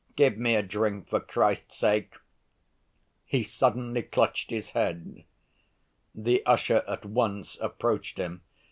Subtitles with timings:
[0.15, 2.15] Give me a drink for Christ's sake!"
[3.23, 5.25] He suddenly clutched his head.
[6.15, 8.41] The usher at once approached him.